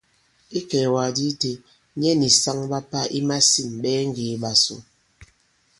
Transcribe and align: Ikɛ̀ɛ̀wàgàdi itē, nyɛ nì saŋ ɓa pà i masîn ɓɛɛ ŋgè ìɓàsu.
Ikɛ̀ɛ̀wàgàdi 0.59 1.23
itē, 1.31 1.51
nyɛ 1.99 2.11
nì 2.19 2.27
saŋ 2.41 2.57
ɓa 2.71 2.79
pà 2.91 2.99
i 3.17 3.19
masîn 3.27 3.69
ɓɛɛ 3.81 4.01
ŋgè 4.09 4.25
ìɓàsu. 4.35 4.75